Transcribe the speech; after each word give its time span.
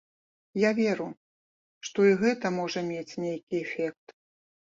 Я 0.59 0.69
веру, 0.79 1.05
што 1.89 2.05
і 2.11 2.17
гэта 2.23 2.51
можа 2.59 2.83
мець 2.89 3.17
нейкі 3.25 3.59
эфект. 3.63 4.05